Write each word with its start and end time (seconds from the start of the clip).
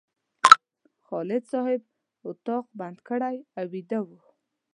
خالد 1.05 1.43
صاحب 1.51 1.81
اتاق 2.29 2.65
بند 2.79 2.97
کړی 3.07 3.35
او 3.57 3.65
ویده 3.73 3.99
و. 4.07 4.09